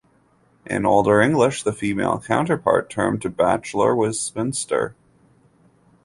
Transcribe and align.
In 0.65 0.83
older 0.83 1.21
English, 1.21 1.61
the 1.61 1.73
female 1.73 2.19
counterpart 2.25 2.89
term 2.89 3.19
to 3.19 3.29
"bachelor" 3.29 3.95
was 3.95 4.19
"spinster". 4.19 4.95